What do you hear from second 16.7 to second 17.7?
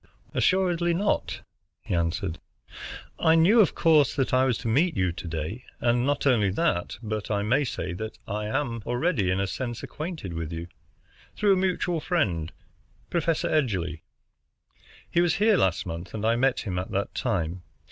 at that time.